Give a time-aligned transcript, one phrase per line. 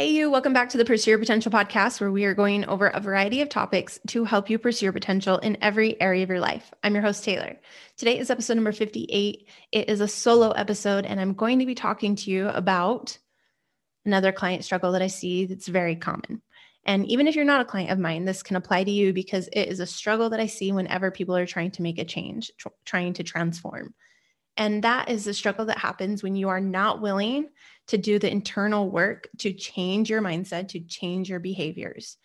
[0.00, 2.86] Hey, you, welcome back to the Pursue Your Potential podcast, where we are going over
[2.86, 6.38] a variety of topics to help you pursue your potential in every area of your
[6.38, 6.72] life.
[6.84, 7.58] I'm your host, Taylor.
[7.96, 9.48] Today is episode number 58.
[9.72, 13.18] It is a solo episode, and I'm going to be talking to you about
[14.06, 16.42] another client struggle that I see that's very common.
[16.84, 19.48] And even if you're not a client of mine, this can apply to you because
[19.52, 22.52] it is a struggle that I see whenever people are trying to make a change,
[22.56, 23.94] tr- trying to transform.
[24.58, 27.48] And that is the struggle that happens when you are not willing
[27.86, 32.18] to do the internal work to change your mindset, to change your behaviors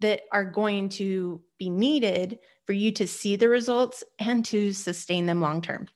[0.00, 5.26] that are going to be needed for you to see the results and to sustain
[5.26, 5.88] them long term.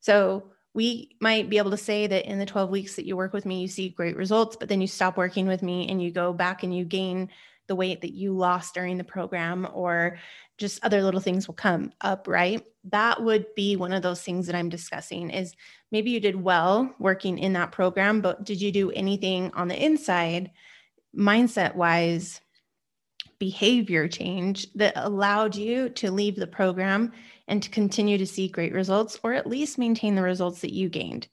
[0.00, 3.32] So, we might be able to say that in the 12 weeks that you work
[3.32, 6.12] with me, you see great results, but then you stop working with me and you
[6.12, 7.30] go back and you gain
[7.66, 10.18] the weight that you lost during the program, or
[10.56, 12.64] just other little things will come up, right?
[12.90, 15.54] That would be one of those things that I'm discussing is
[15.90, 19.82] maybe you did well working in that program, but did you do anything on the
[19.84, 20.50] inside,
[21.16, 22.40] mindset wise,
[23.38, 27.12] behavior change that allowed you to leave the program
[27.46, 30.88] and to continue to see great results or at least maintain the results that you
[30.88, 31.28] gained?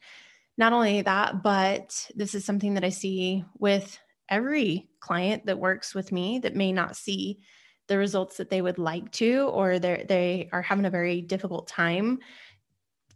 [0.57, 5.93] Not only that, but this is something that I see with every client that works
[5.93, 7.39] with me that may not see
[7.87, 11.67] the results that they would like to, or they they are having a very difficult
[11.67, 12.19] time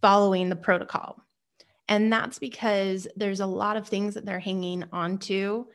[0.01, 1.23] following the protocol.
[1.87, 5.65] And that's because there's a lot of things that they're hanging onto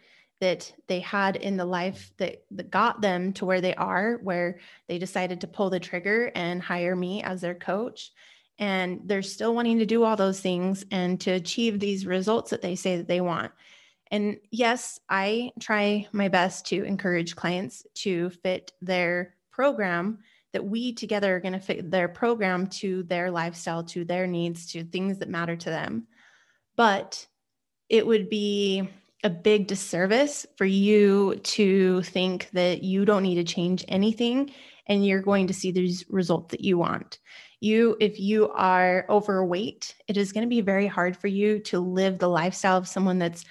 [0.40, 4.60] that they had in the life that, that got them to where they are, where
[4.88, 8.12] they decided to pull the trigger and hire me as their coach.
[8.58, 12.62] And they're still wanting to do all those things and to achieve these results that
[12.62, 13.52] they say that they want.
[14.14, 20.20] And yes, I try my best to encourage clients to fit their program
[20.52, 24.70] that we together are going to fit their program to their lifestyle, to their needs,
[24.70, 26.06] to things that matter to them.
[26.76, 27.26] But
[27.88, 28.88] it would be
[29.24, 34.52] a big disservice for you to think that you don't need to change anything
[34.86, 37.18] and you're going to see these results that you want.
[37.58, 41.80] You, if you are overweight, it is going to be very hard for you to
[41.80, 43.44] live the lifestyle of someone that's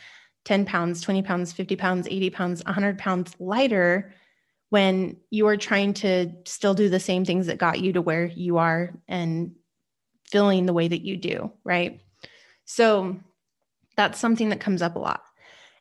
[0.46, 4.14] 10 pounds, 20 pounds, 50 pounds, 80 pounds, 100 pounds lighter
[4.70, 8.26] when you are trying to still do the same things that got you to where
[8.26, 9.54] you are and
[10.30, 12.02] feeling the way that you do, right?
[12.66, 13.20] So
[13.96, 15.24] that's something that comes up a lot.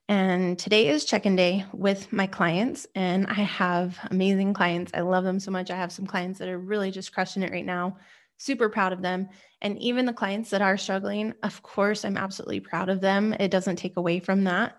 [0.08, 4.92] And today is check in day with my clients, and I have amazing clients.
[4.94, 5.70] I love them so much.
[5.70, 7.96] I have some clients that are really just crushing it right now
[8.42, 9.28] super proud of them.
[9.60, 13.32] And even the clients that are struggling, of course, I'm absolutely proud of them.
[13.38, 14.76] It doesn't take away from that.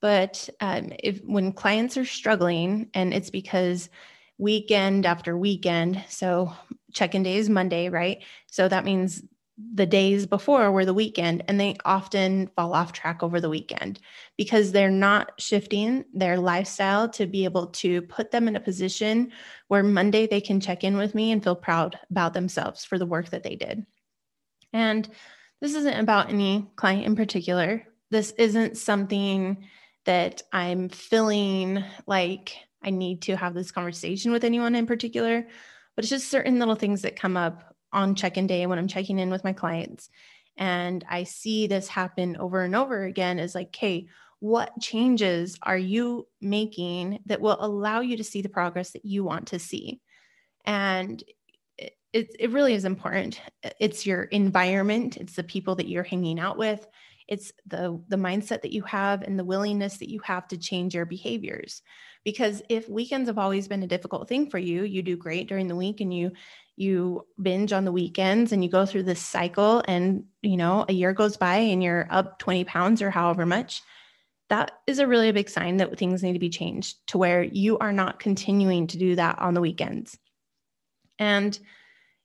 [0.00, 3.90] But um, if when clients are struggling, and it's because
[4.38, 6.52] weekend after weekend, so
[6.92, 8.24] check in day is Monday, right?
[8.50, 9.22] So that means
[9.74, 14.00] the days before were the weekend and they often fall off track over the weekend
[14.36, 19.32] because they're not shifting their lifestyle to be able to put them in a position
[19.68, 23.06] where Monday they can check in with me and feel proud about themselves for the
[23.06, 23.86] work that they did.
[24.72, 25.08] And
[25.60, 27.86] this isn't about any client in particular.
[28.10, 29.68] This isn't something
[30.04, 35.46] that I'm feeling like I need to have this conversation with anyone in particular,
[35.94, 38.88] but it's just certain little things that come up on check in day when I'm
[38.88, 40.08] checking in with my clients.
[40.56, 44.08] And I see this happen over and over again is like, hey,
[44.40, 49.24] what changes are you making that will allow you to see the progress that you
[49.24, 50.00] want to see?
[50.64, 51.22] And
[51.78, 53.40] it, it, it really is important.
[53.78, 56.86] It's your environment, it's the people that you're hanging out with,
[57.28, 60.94] it's the the mindset that you have and the willingness that you have to change
[60.94, 61.82] your behaviors
[62.24, 65.68] because if weekends have always been a difficult thing for you you do great during
[65.68, 66.30] the week and you
[66.76, 70.92] you binge on the weekends and you go through this cycle and you know a
[70.92, 73.82] year goes by and you're up 20 pounds or however much
[74.52, 77.78] that is a really big sign that things need to be changed to where you
[77.78, 80.18] are not continuing to do that on the weekends.
[81.18, 81.58] And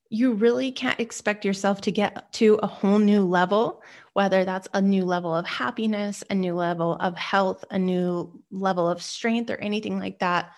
[0.09, 3.81] you really can't expect yourself to get to a whole new level
[4.11, 8.89] whether that's a new level of happiness a new level of health a new level
[8.89, 10.51] of strength or anything like that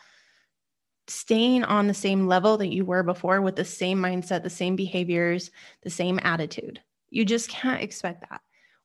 [1.09, 4.75] staying on the same level that you were before with the same mindset, the same
[4.75, 5.51] behaviors,
[5.83, 6.79] the same attitude.
[7.09, 8.41] You just can't expect that.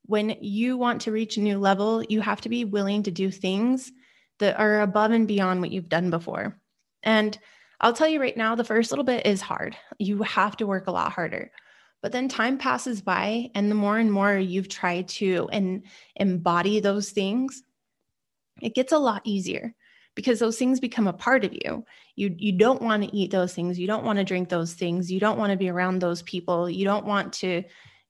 [0.06, 3.30] When you want to reach a new level, you have to be willing to do
[3.30, 3.92] things
[4.38, 6.58] that are above and beyond what you've done before.
[7.02, 7.38] And
[7.80, 9.76] I'll tell you right now, the first little bit is hard.
[9.98, 11.50] You have to work a lot harder.
[12.02, 15.84] But then time passes by, and the more and more you've tried to and
[16.16, 17.62] embody those things,
[18.60, 19.74] it gets a lot easier
[20.14, 21.84] because those things become a part of you.
[22.16, 25.10] You you don't want to eat those things, you don't want to drink those things,
[25.10, 27.62] you don't want to be around those people, you don't want to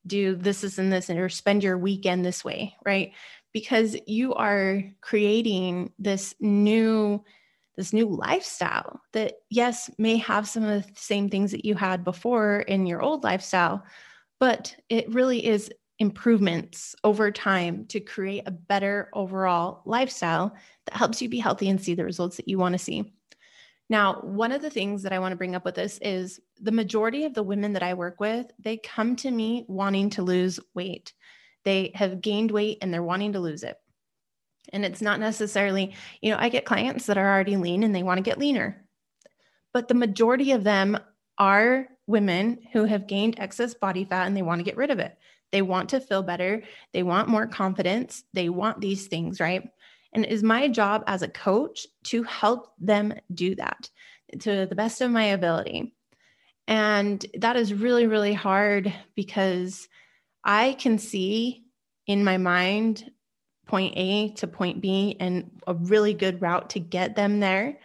[0.07, 3.13] do this, this, and this, and or spend your weekend this way, right?
[3.55, 7.25] because you are creating this new
[7.77, 12.05] this new lifestyle that yes may have some of the same things that you had
[12.05, 13.83] before in your old lifestyle
[14.39, 15.71] but it really is
[16.05, 20.55] improvements over time to create a better overall lifestyle
[20.85, 23.13] that helps you be healthy and see the results that you want to see
[23.91, 26.73] now, one of the things that I want to bring up with this is the
[26.73, 30.59] majority of the women that I work with, they come to me wanting to lose
[30.75, 31.13] weight.
[31.65, 33.77] They have gained weight and they're wanting to lose it.
[34.73, 38.03] And it's not necessarily, you know, I get clients that are already lean and they
[38.03, 38.87] want to get leaner.
[39.75, 40.99] But the majority of them
[41.37, 44.99] are women who have gained excess body fat and they want to get rid of
[44.99, 45.17] it.
[45.55, 46.65] They want to feel better.
[46.93, 48.25] They want more confidence.
[48.33, 49.63] They want these things, right?
[50.13, 53.89] And it is my job as a coach to help them do that
[54.41, 55.95] to the best of my ability.
[56.67, 59.89] And that is really, really hard because
[60.43, 61.63] I can see
[62.09, 63.09] in my mind
[63.69, 67.79] point A to point B and a really good route to get them there.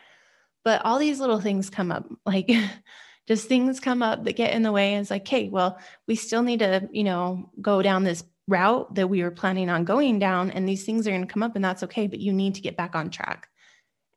[0.63, 2.49] But all these little things come up, like
[3.29, 4.93] just things come up that get in the way.
[4.93, 5.77] And it's like, hey, well,
[6.07, 9.85] we still need to, you know, go down this route that we were planning on
[9.85, 12.33] going down and these things are going to come up and that's okay but you
[12.33, 13.47] need to get back on track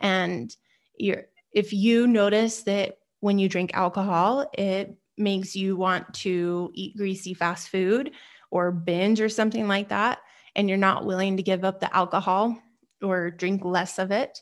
[0.01, 0.57] and
[0.97, 6.97] you're if you notice that when you drink alcohol it makes you want to eat
[6.97, 8.13] greasy fast food
[8.51, 10.19] or binge or something like that
[10.57, 12.57] and you're not willing to give up the alcohol
[13.03, 14.41] or drink less of it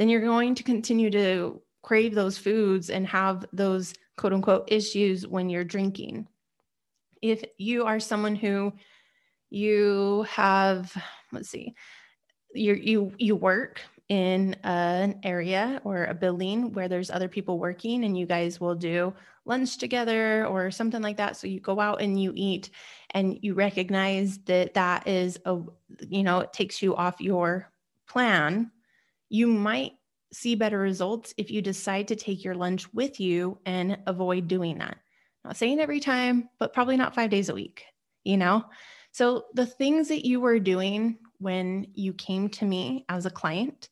[0.00, 5.26] then you're going to continue to crave those foods and have those quote unquote issues
[5.26, 6.28] when you're drinking.
[7.22, 8.74] If you are someone who
[9.50, 10.94] you have
[11.32, 11.74] let's see
[12.54, 18.04] you you you work in an area or a building where there's other people working
[18.04, 19.12] and you guys will do
[19.44, 21.36] lunch together or something like that.
[21.36, 22.70] So you go out and you eat
[23.10, 25.58] and you recognize that that is a
[26.08, 27.70] you know it takes you off your
[28.06, 28.70] plan.
[29.28, 29.92] You might
[30.32, 34.78] see better results if you decide to take your lunch with you and avoid doing
[34.78, 34.98] that
[35.44, 37.84] not saying every time but probably not 5 days a week
[38.24, 38.64] you know
[39.12, 43.88] so, the things that you were doing when you came to me as a client,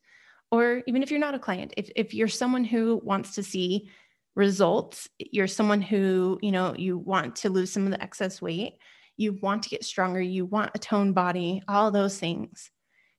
[0.51, 3.89] or even if you're not a client, if, if you're someone who wants to see
[4.35, 8.77] results, you're someone who, you know, you want to lose some of the excess weight,
[9.17, 12.71] you want to get stronger, you want a toned body, all those things.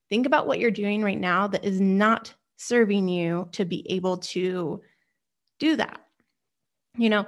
[0.09, 4.19] Think about what you're doing right now that is not serving you to be able
[4.19, 4.83] to
[5.59, 6.01] do that.
[6.97, 7.27] You know,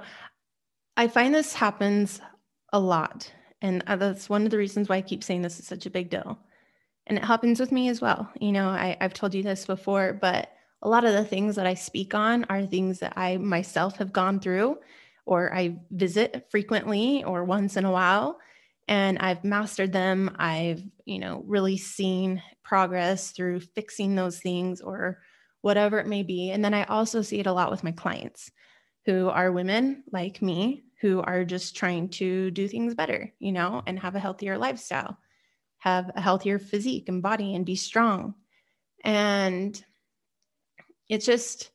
[0.95, 2.21] I find this happens
[2.73, 3.31] a lot
[3.61, 6.09] and that's one of the reasons why I keep saying this is such a big
[6.09, 6.37] deal.
[7.07, 8.29] And it happens with me as well.
[8.39, 10.51] You know, I, I've told you this before, but
[10.81, 14.11] a lot of the things that I speak on are things that I myself have
[14.11, 14.77] gone through
[15.25, 18.39] or I visit frequently or once in a while
[18.87, 20.35] and I've mastered them.
[20.37, 25.19] I've, you know, really seen progress through fixing those things or
[25.61, 26.51] whatever it may be.
[26.51, 28.51] And then I also see it a lot with my clients
[29.05, 33.81] who are women like me who are just trying to do things better, you know,
[33.87, 35.17] and have a healthier lifestyle,
[35.79, 38.35] have a healthier physique and body and be strong.
[39.03, 39.83] And
[41.09, 41.71] it's just,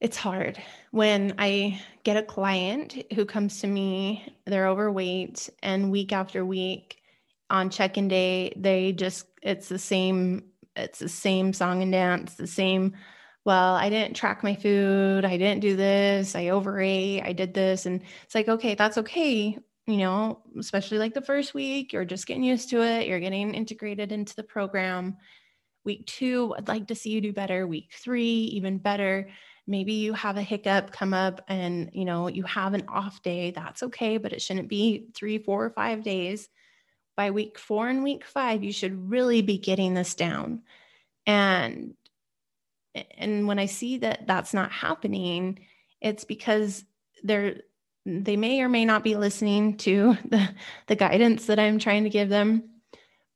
[0.00, 0.60] it's hard
[0.90, 6.98] when I get a client who comes to me, they're overweight, and week after week
[7.50, 10.44] on check in day, they just, it's the same,
[10.76, 12.94] it's the same song and dance, the same
[13.44, 15.24] well, I didn't track my food.
[15.24, 16.34] I didn't do this.
[16.34, 17.22] I overate.
[17.22, 17.84] I did this.
[17.86, 19.58] And it's like, okay, that's okay.
[19.86, 23.06] You know, especially like the first week, you're just getting used to it.
[23.06, 25.18] You're getting integrated into the program.
[25.84, 27.66] Week two, I'd like to see you do better.
[27.66, 29.28] Week three, even better.
[29.66, 33.50] Maybe you have a hiccup come up and, you know, you have an off day.
[33.50, 36.48] That's okay, but it shouldn't be three, four, or five days.
[37.16, 40.62] By week four and week five, you should really be getting this down.
[41.26, 41.94] And
[43.16, 45.58] and when i see that that's not happening
[46.00, 46.84] it's because
[47.22, 47.56] they're
[48.06, 50.48] they may or may not be listening to the,
[50.86, 52.62] the guidance that i'm trying to give them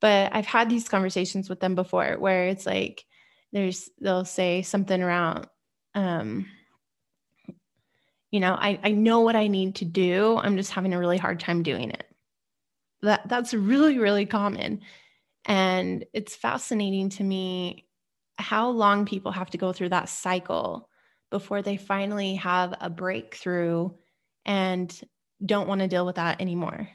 [0.00, 3.04] but i've had these conversations with them before where it's like
[3.52, 5.46] there's they'll say something around
[5.94, 6.46] um
[8.30, 10.36] you know I, I know what i need to do.
[10.36, 12.04] I'm just having a really hard time doing it.
[13.02, 14.80] That that's really really common.
[15.44, 17.86] And it's fascinating to me
[18.36, 20.88] how long people have to go through that cycle
[21.30, 23.90] before they finally have a breakthrough
[24.44, 25.00] and
[25.44, 26.88] don't want to deal with that anymore.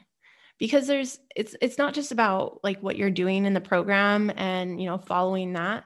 [0.58, 4.80] Because there's it's it's not just about like what you're doing in the program and
[4.80, 5.84] you know following that.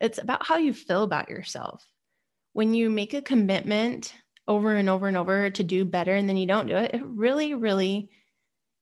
[0.00, 1.86] It's about how you feel about yourself
[2.56, 4.14] when you make a commitment
[4.48, 7.04] over and over and over to do better and then you don't do it it
[7.04, 8.10] really really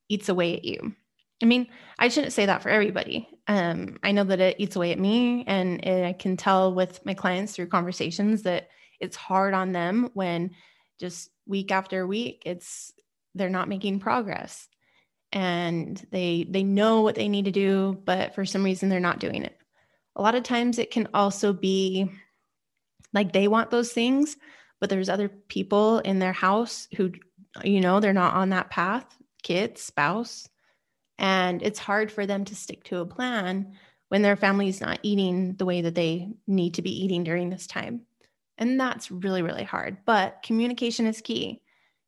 [0.08, 0.94] eats away at you
[1.42, 3.28] I mean, I shouldn't say that for everybody.
[3.48, 7.04] Um, I know that it eats away at me, and it, I can tell with
[7.04, 8.68] my clients through conversations that
[9.00, 10.52] it's hard on them when
[10.98, 12.92] just week after week, it's
[13.34, 14.68] they're not making progress,
[15.32, 19.20] and they they know what they need to do, but for some reason they're not
[19.20, 19.58] doing it.
[20.16, 22.10] A lot of times, it can also be
[23.14, 24.36] like they want those things,
[24.80, 27.12] but there's other people in their house who,
[27.62, 29.06] you know, they're not on that path,
[29.42, 30.48] kids, spouse
[31.18, 33.72] and it's hard for them to stick to a plan
[34.08, 37.50] when their family is not eating the way that they need to be eating during
[37.50, 38.02] this time.
[38.58, 39.98] And that's really, really hard.
[40.04, 41.62] But communication is key.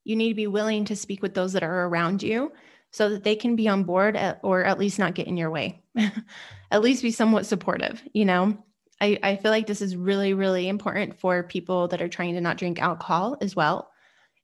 [0.05, 2.53] You need to be willing to speak with those that are around you
[2.93, 5.51] so that they can be on board at, or at least not get in your
[5.51, 5.83] way,
[6.71, 8.03] at least be somewhat supportive.
[8.13, 8.57] You know,
[9.01, 12.41] I, I feel like this is really, really important for people that are trying to
[12.41, 13.91] not drink alcohol as well.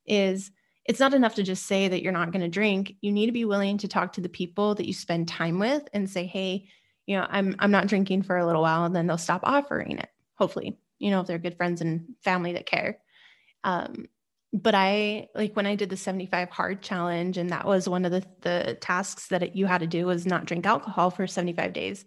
[0.06, 0.50] Is
[0.84, 2.96] it's not enough to just say that you're not going to drink.
[3.00, 5.88] You need to be willing to talk to the people that you spend time with
[5.92, 6.68] and say, "Hey,
[7.06, 9.98] you know, I'm I'm not drinking for a little while," and then they'll stop offering
[9.98, 10.08] it.
[10.34, 12.98] Hopefully, you know, if they're good friends and family that care.
[13.64, 14.06] Um,
[14.52, 18.12] but I like when I did the 75 hard challenge, and that was one of
[18.12, 22.04] the the tasks that you had to do was not drink alcohol for 75 days.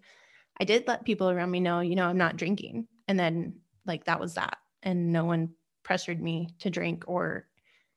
[0.58, 4.04] I did let people around me know, you know, I'm not drinking, and then like
[4.04, 5.50] that was that, and no one
[5.82, 7.46] pressured me to drink or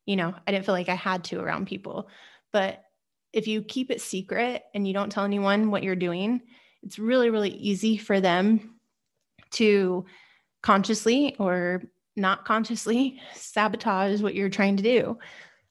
[0.09, 2.09] you know, I didn't feel like I had to around people.
[2.51, 2.83] But
[3.31, 6.41] if you keep it secret and you don't tell anyone what you're doing,
[6.81, 8.79] it's really, really easy for them
[9.51, 10.05] to
[10.63, 11.83] consciously or
[12.15, 15.19] not consciously sabotage what you're trying to do.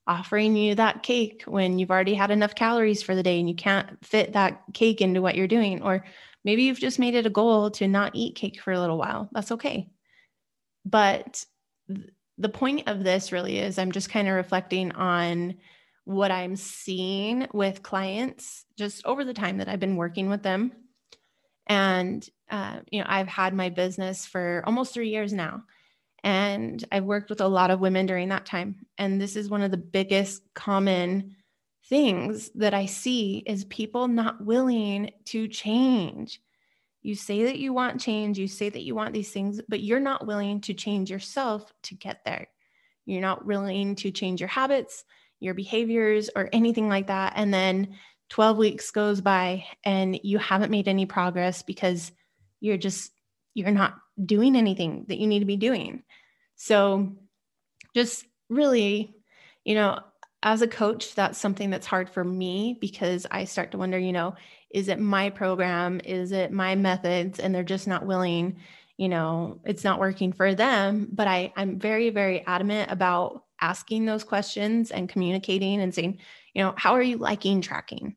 [0.07, 3.57] Offering you that cake when you've already had enough calories for the day and you
[3.57, 5.83] can't fit that cake into what you're doing.
[5.83, 6.05] Or
[6.49, 9.29] maybe you've just made it a goal to not eat cake for a little while.
[9.33, 9.91] That's okay.
[10.87, 11.45] But
[12.39, 15.57] the point of this really is I'm just kind of reflecting on
[16.05, 20.73] what I'm seeing with clients just over the time that I've been working with them.
[21.67, 25.65] And, uh, you know, I've had my business for almost three years now.
[26.25, 28.87] And I've worked with a lot of women during that time.
[28.97, 31.37] And this is one of the biggest common
[31.89, 36.41] things that I see is people not willing to change.
[37.03, 40.01] You say that you want change, you say that you want these things, but you're
[40.01, 42.49] not willing to change yourself to get there.
[43.07, 45.05] You're not willing to change your habits,
[45.41, 47.33] your behaviors, or anything like that.
[47.37, 47.97] And then
[48.29, 52.13] 12 weeks goes by and you haven't made any progress because
[52.61, 53.13] you're just,
[53.55, 56.03] you're not doing anything that you need to be doing.
[56.57, 57.17] So
[57.95, 59.15] just really,
[59.65, 60.01] you know,
[60.43, 64.13] as a coach, that's something that's hard for me because I start to wonder, you
[64.13, 64.37] know,
[64.71, 66.01] is it my program?
[66.05, 67.41] Is it my methods?
[67.41, 68.59] And they're just not willing,
[68.97, 71.09] you know, it's not working for them.
[71.11, 76.19] But I, I'm very, very adamant about asking those questions and communicating and saying,
[76.55, 78.15] you know, how are you liking tracking?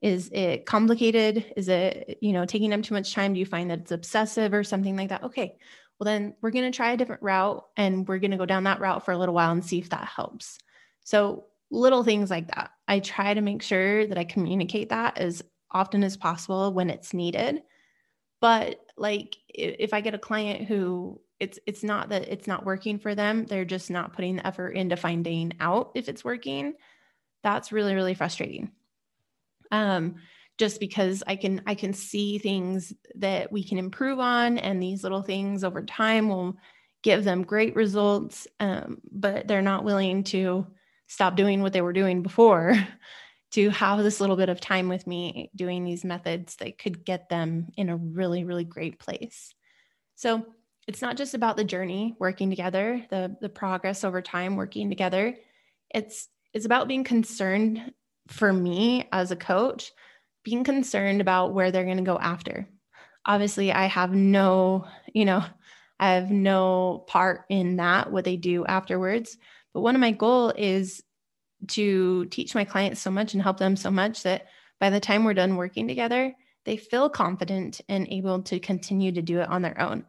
[0.00, 1.52] Is it complicated?
[1.56, 3.34] Is it, you know, taking them too much time?
[3.34, 5.22] Do you find that it's obsessive or something like that?
[5.22, 5.56] Okay.
[6.00, 8.64] Well, then we're going to try a different route and we're going to go down
[8.64, 10.58] that route for a little while and see if that helps.
[11.04, 12.70] So, little things like that.
[12.86, 17.14] I try to make sure that I communicate that as often as possible when it's
[17.14, 17.62] needed.
[18.40, 22.98] But like if I get a client who it's it's not that it's not working
[22.98, 26.74] for them, they're just not putting the effort into finding out if it's working.
[27.42, 28.70] That's really really frustrating.
[29.70, 30.16] Um
[30.58, 35.02] just because I can I can see things that we can improve on and these
[35.02, 36.54] little things over time will
[37.02, 40.66] give them great results um, but they're not willing to
[41.12, 42.74] stop doing what they were doing before
[43.52, 47.28] to have this little bit of time with me doing these methods that could get
[47.28, 49.54] them in a really, really great place.
[50.14, 50.46] So
[50.88, 55.36] it's not just about the journey working together, the, the progress over time working together.
[55.94, 57.92] It's it's about being concerned
[58.28, 59.92] for me as a coach,
[60.44, 62.66] being concerned about where they're going to go after.
[63.24, 65.44] Obviously, I have no, you know,
[65.98, 69.38] I have no part in that, what they do afterwards.
[69.74, 71.02] But one of my goal is
[71.68, 74.48] to teach my clients so much and help them so much that
[74.80, 79.22] by the time we're done working together, they feel confident and able to continue to
[79.22, 80.04] do it on their own.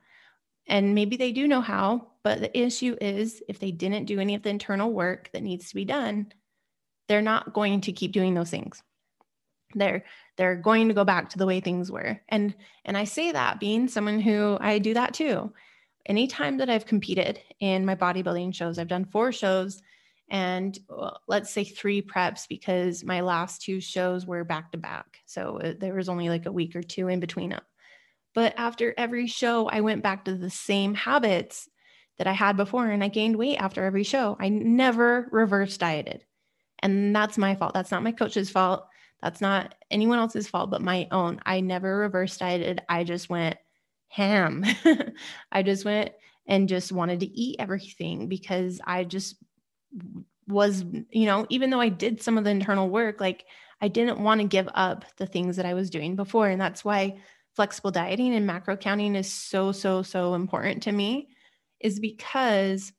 [0.67, 4.35] And maybe they do know how, but the issue is if they didn't do any
[4.35, 6.31] of the internal work that needs to be done,
[7.07, 8.81] they're not going to keep doing those things.
[9.75, 10.05] They're
[10.37, 12.21] they're going to go back to the way things were.
[12.29, 12.55] And
[12.85, 15.51] and I say that being someone who I do that too.
[16.05, 19.81] Anytime that I've competed in my bodybuilding shows, I've done four shows
[20.29, 25.19] and well, let's say three preps because my last two shows were back to back.
[25.25, 27.61] So uh, there was only like a week or two in between them.
[28.33, 31.69] But after every show, I went back to the same habits
[32.17, 34.35] that I had before and I gained weight after every show.
[34.39, 36.25] I never reverse dieted.
[36.79, 37.73] And that's my fault.
[37.73, 38.87] That's not my coach's fault.
[39.21, 41.39] That's not anyone else's fault but my own.
[41.45, 42.81] I never reverse dieted.
[42.89, 43.57] I just went
[44.13, 44.63] ham.
[45.51, 46.11] I just went
[46.45, 49.37] and just wanted to eat everything because I just
[50.47, 53.45] was, you know, even though I did some of the internal work, like
[53.81, 56.47] I didn't want to give up the things that I was doing before.
[56.47, 57.17] And that's why
[57.55, 61.29] flexible dieting and macro counting is so, so, so important to me,
[61.79, 62.91] is because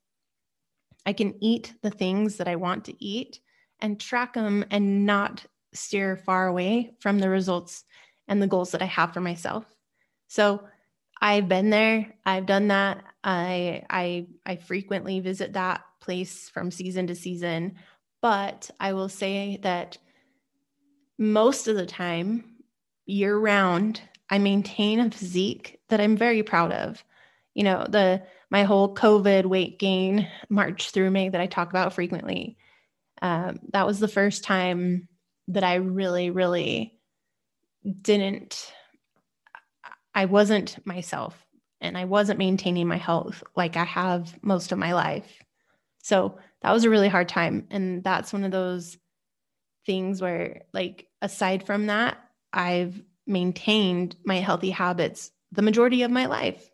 [1.07, 3.39] I can eat the things that I want to eat
[3.81, 5.45] and track them and not
[5.75, 7.85] steer far away from the results
[8.27, 9.65] and the goals that I have for myself.
[10.27, 10.65] So
[11.25, 13.03] I've been there, I've done that.
[13.25, 17.77] I I I frequently visit that place from season to season,
[18.21, 19.97] but I will say that
[21.17, 22.45] most of the time
[23.07, 27.03] year round I maintain a physique that I'm very proud of.
[27.55, 31.95] You know, the my whole COVID weight gain March through May that I talk about
[31.95, 32.59] frequently.
[33.23, 35.09] Um, that was the first time
[35.49, 36.99] that I really, really
[38.03, 38.71] didn't,
[40.15, 41.47] I wasn't myself
[41.81, 45.43] and I wasn't maintaining my health like I have most of my life.
[46.03, 47.67] So that was a really hard time.
[47.71, 48.97] And that's one of those
[49.87, 52.17] things where, like, aside from that,
[52.53, 56.71] I've maintained my healthy habits the majority of my life.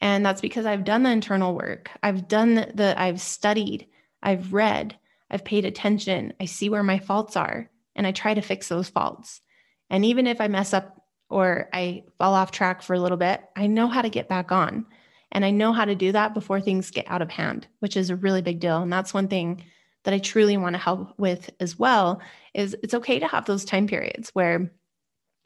[0.00, 1.90] And that's because I've done the internal work.
[2.02, 3.86] I've done the, I've studied,
[4.22, 4.98] I've read,
[5.30, 6.32] I've paid attention.
[6.40, 9.40] I see where my faults are and I try to fix those faults.
[9.88, 11.01] And even if I mess up
[11.32, 14.52] or I fall off track for a little bit, I know how to get back
[14.52, 14.86] on.
[15.32, 18.10] And I know how to do that before things get out of hand, which is
[18.10, 18.82] a really big deal.
[18.82, 19.64] And that's one thing
[20.04, 22.20] that I truly want to help with as well
[22.52, 24.70] is it's okay to have those time periods where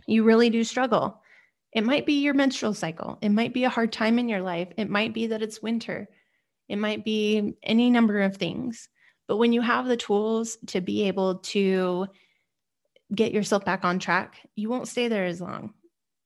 [0.08, 1.22] you really do struggle.
[1.72, 3.18] It might be your menstrual cycle.
[3.22, 4.68] It might be a hard time in your life.
[4.76, 6.08] It might be that it's winter.
[6.68, 8.88] It might be any number of things.
[9.28, 12.08] But when you have the tools to be able to
[13.14, 15.74] get yourself back on track, you won't stay there as long,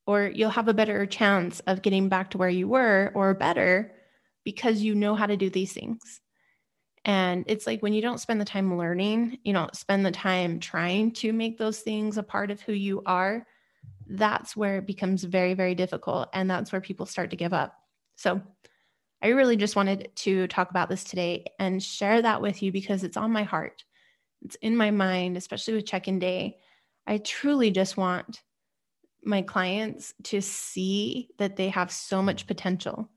[0.06, 3.92] or you'll have a better chance of getting back to where you were or better
[4.44, 6.20] because you know how to do these things.
[7.04, 10.60] And it's like when you don't spend the time learning, you don't spend the time
[10.60, 13.46] trying to make those things a part of who you are,
[14.06, 16.28] that's where it becomes very, very difficult.
[16.32, 17.74] And that's where people start to give up.
[18.16, 18.42] So
[19.22, 23.04] I really just wanted to talk about this today and share that with you because
[23.04, 23.84] it's on my heart.
[24.42, 26.58] It's in my mind, especially with check in day.
[27.10, 28.40] I truly just want
[29.24, 33.10] my clients to see that they have so much potential.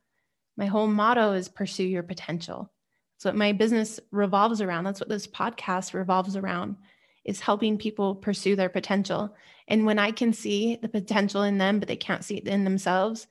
[0.58, 2.72] My whole motto is pursue your potential.
[3.16, 4.86] That's what my business revolves around.
[4.86, 6.78] That's what this podcast revolves around
[7.24, 9.36] is helping people pursue their potential.
[9.68, 12.64] And when I can see the potential in them, but they can't see it in
[12.64, 13.28] themselves,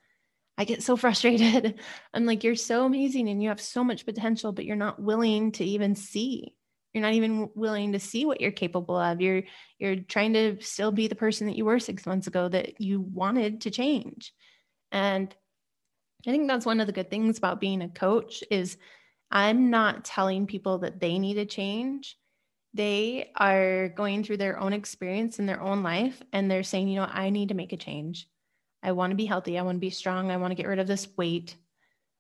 [0.57, 1.81] I get so frustrated.
[2.15, 5.51] I'm like, you're so amazing and you have so much potential, but you're not willing
[5.53, 6.55] to even see.
[6.93, 9.21] You're not even willing to see what you're capable of.
[9.21, 9.45] You're
[9.79, 13.01] you're trying to still be the person that you were 6 months ago that you
[13.01, 14.33] wanted to change.
[14.91, 15.35] And
[16.27, 18.77] I think that's one of the good things about being a coach is
[19.31, 22.17] I'm not telling people that they need to change.
[22.75, 26.97] They are going through their own experience in their own life and they're saying, you
[26.97, 28.29] know, I need to make a change.
[28.83, 29.59] I want to be healthy.
[29.59, 30.31] I want to be strong.
[30.31, 31.57] I want to get rid of this weight.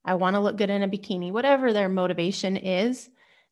[0.04, 3.08] I want to look good in a bikini, whatever their motivation is.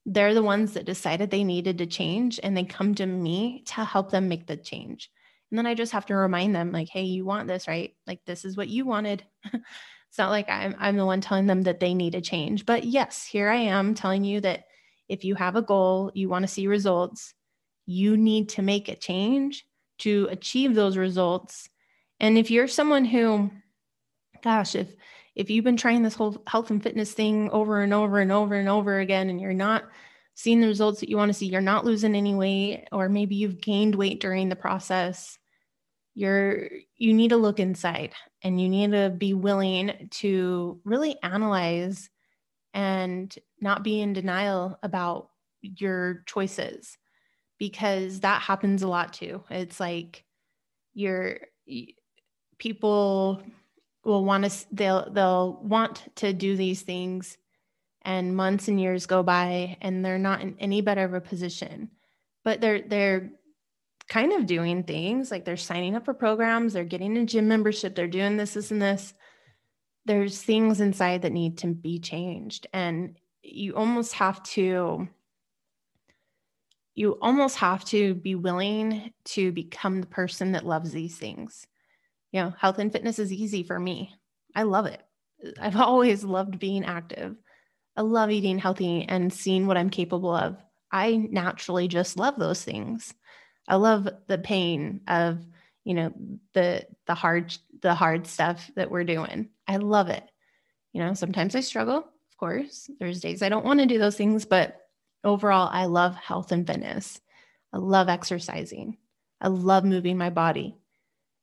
[0.07, 3.85] They're the ones that decided they needed to change and they come to me to
[3.85, 5.11] help them make the change.
[5.51, 7.95] And then I just have to remind them, like, hey, you want this, right?
[8.07, 9.25] Like, this is what you wanted.
[9.45, 12.67] it's not like I'm, I'm the one telling them that they need a change.
[12.67, 14.65] But yes, here I am telling you that
[15.09, 17.35] if you have a goal, you want to see results,
[17.85, 19.67] you need to make a change
[19.99, 21.69] to achieve those results
[22.21, 23.51] and if you're someone who,
[24.45, 24.89] gosh, if
[25.35, 28.55] if you've been trying this whole health and fitness thing over and over and over
[28.55, 29.85] and over again, and you're not
[30.35, 33.35] seeing the results that you want to see, you're not losing any weight, or maybe
[33.37, 35.39] you've gained weight during the process,
[36.15, 38.13] you're you need to look inside
[38.43, 42.11] and you need to be willing to really analyze
[42.75, 45.31] and not be in denial about
[45.63, 46.99] your choices
[47.59, 49.45] because that happens a lot too.
[49.51, 50.25] It's like
[50.95, 51.39] you're
[52.59, 53.43] people
[54.05, 57.37] will want to they'll they'll want to do these things
[58.03, 61.91] and months and years go by and they're not in any better of a position.
[62.45, 63.31] But they're they're
[64.09, 67.95] kind of doing things like they're signing up for programs they're getting a gym membership
[67.95, 69.15] they're doing this this and this.
[70.07, 75.09] There's things inside that need to be changed and you almost have to
[76.95, 81.67] you almost have to be willing to become the person that loves these things
[82.33, 84.15] you know, health and fitness is easy for me.
[84.55, 85.03] I love it.
[85.61, 87.37] I've always loved being active.
[87.97, 90.57] I love eating healthy and seeing what I'm capable of.
[90.93, 93.15] I naturally just love those things.
[93.69, 95.45] I love the pain of,
[95.85, 96.13] you know,
[96.55, 99.51] the the hard the hard stuff that we're doing.
[99.67, 100.25] I love it.
[100.93, 102.91] You know, sometimes I struggle, of course.
[102.99, 104.77] There's days I don't want to do those things, but
[105.25, 107.21] overall I love health and fitness.
[107.73, 108.97] I love exercising.
[109.41, 110.77] I love moving my body.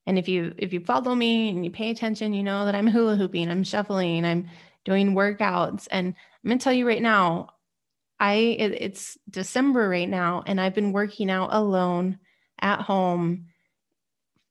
[0.07, 2.87] And if you if you follow me and you pay attention, you know that I'm
[2.87, 4.49] hula hooping, I'm shuffling, I'm
[4.85, 5.87] doing workouts.
[5.91, 7.49] And I'm gonna tell you right now,
[8.19, 12.19] I it, it's December right now, and I've been working out alone
[12.61, 13.47] at home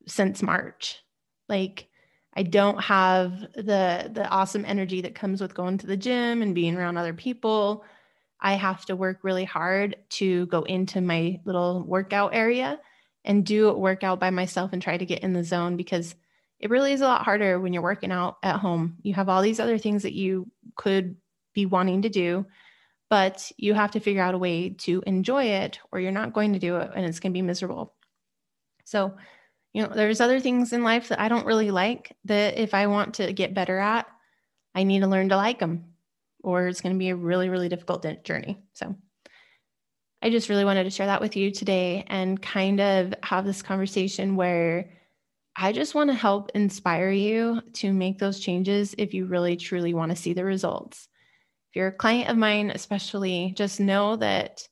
[0.07, 1.03] since March.
[1.49, 1.89] Like
[2.35, 6.55] I don't have the the awesome energy that comes with going to the gym and
[6.55, 7.83] being around other people.
[8.43, 12.79] I have to work really hard to go into my little workout area
[13.27, 16.15] and do a workout by myself and try to get in the zone because
[16.59, 18.97] it really is a lot harder when you're working out at home.
[19.03, 21.17] You have all these other things that you could
[21.53, 22.47] be wanting to do,
[23.11, 26.55] but you have to figure out a way to enjoy it or you're not going
[26.55, 27.95] to do it and it's going to be miserable.
[28.85, 29.17] So,
[29.73, 32.87] you know, there's other things in life that I don't really like that if I
[32.87, 34.07] want to get better at,
[34.75, 35.93] I need to learn to like them
[36.43, 38.59] or it's going to be a really, really difficult journey.
[38.73, 38.95] So,
[40.23, 43.63] I just really wanted to share that with you today and kind of have this
[43.63, 44.91] conversation where
[45.55, 49.95] I just want to help inspire you to make those changes if you really truly
[49.95, 51.09] want to see the results.
[51.71, 54.63] If you're a client of mine, especially, just know that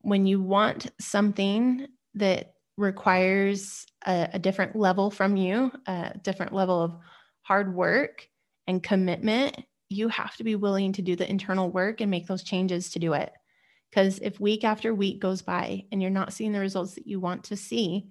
[0.00, 6.82] when you want something that requires a, a different level from you, a different level
[6.82, 6.96] of
[7.42, 8.28] hard work
[8.66, 9.56] and commitment,
[9.88, 12.98] you have to be willing to do the internal work and make those changes to
[12.98, 13.32] do it.
[13.90, 17.20] Because if week after week goes by and you're not seeing the results that you
[17.20, 18.08] want to see,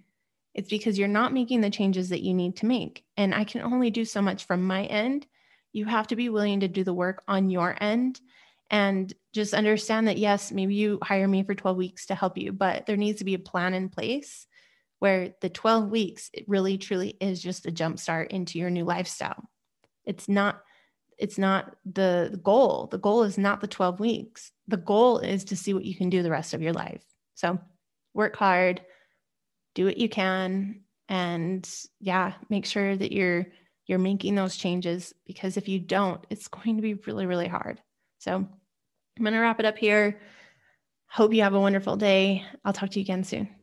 [0.53, 3.03] it's because you're not making the changes that you need to make.
[3.17, 5.27] And I can only do so much from my end.
[5.73, 8.21] You have to be willing to do the work on your end
[8.69, 12.51] and just understand that, yes, maybe you hire me for 12 weeks to help you,
[12.51, 14.47] but there needs to be a plan in place
[14.99, 18.85] where the 12 weeks, it really truly is just a jump start into your new
[18.85, 19.49] lifestyle.
[20.05, 20.61] It's not
[21.17, 22.87] it's not the goal.
[22.91, 24.51] The goal is not the 12 weeks.
[24.67, 27.03] The goal is to see what you can do the rest of your life.
[27.35, 27.59] So
[28.13, 28.81] work hard,
[29.73, 33.47] do what you can, and yeah, make sure that you're
[33.87, 37.79] you're making those changes because if you don't, it's going to be really, really hard.
[38.17, 40.19] So I'm going to wrap it up here.
[41.07, 42.43] Hope you have a wonderful day.
[42.63, 43.54] I'll talk to you again soon.